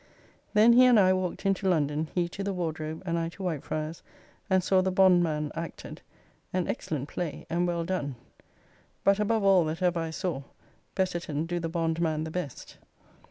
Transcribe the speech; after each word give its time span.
Then 0.55 0.73
he 0.73 0.85
and 0.85 0.99
I 0.99 1.13
walked 1.13 1.45
into 1.45 1.69
London, 1.69 2.07
he 2.15 2.27
to 2.29 2.43
the 2.43 2.53
Wardrobe 2.55 3.03
and 3.05 3.19
I 3.19 3.29
to 3.29 3.43
Whitefryars, 3.43 4.01
and 4.49 4.63
saw 4.63 4.81
"The 4.81 4.91
Bondman" 4.91 5.51
acted; 5.53 6.01
an 6.51 6.67
excellent 6.67 7.07
play 7.07 7.45
and 7.51 7.67
well 7.67 7.83
done. 7.85 8.15
But 9.03 9.19
above 9.19 9.43
all 9.43 9.63
that 9.65 9.83
ever 9.83 9.99
I 9.99 10.09
saw, 10.09 10.41
Betterton 10.95 11.45
do 11.45 11.59
the 11.59 11.69
Bond 11.69 12.01
man 12.01 12.23
the 12.23 12.31
best. 12.31 12.79